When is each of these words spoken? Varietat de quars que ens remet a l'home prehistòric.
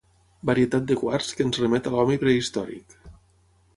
Varietat 0.49 0.87
de 0.91 0.97
quars 1.01 1.29
que 1.39 1.47
ens 1.47 1.61
remet 1.65 1.91
a 1.91 1.93
l'home 1.97 2.17
prehistòric. 2.25 2.97